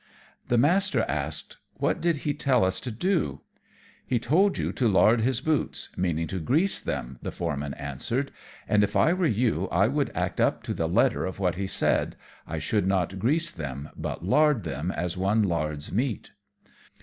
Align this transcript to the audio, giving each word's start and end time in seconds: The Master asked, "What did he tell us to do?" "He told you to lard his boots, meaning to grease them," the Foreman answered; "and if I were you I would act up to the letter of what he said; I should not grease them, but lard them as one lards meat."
The 0.47 0.57
Master 0.57 1.03
asked, 1.07 1.57
"What 1.75 2.01
did 2.01 2.17
he 2.25 2.33
tell 2.33 2.65
us 2.65 2.79
to 2.79 2.89
do?" 2.89 3.41
"He 4.03 4.17
told 4.17 4.57
you 4.57 4.71
to 4.71 4.87
lard 4.87 5.21
his 5.21 5.41
boots, 5.41 5.89
meaning 5.95 6.25
to 6.29 6.39
grease 6.39 6.81
them," 6.81 7.19
the 7.21 7.31
Foreman 7.31 7.75
answered; 7.75 8.31
"and 8.67 8.83
if 8.83 8.95
I 8.95 9.13
were 9.13 9.27
you 9.27 9.67
I 9.71 9.87
would 9.89 10.09
act 10.15 10.41
up 10.41 10.63
to 10.63 10.73
the 10.73 10.89
letter 10.89 11.27
of 11.27 11.37
what 11.37 11.53
he 11.53 11.67
said; 11.67 12.15
I 12.47 12.57
should 12.57 12.87
not 12.87 13.19
grease 13.19 13.51
them, 13.51 13.89
but 13.95 14.25
lard 14.25 14.63
them 14.63 14.89
as 14.89 15.17
one 15.17 15.43
lards 15.43 15.91
meat." 15.91 16.31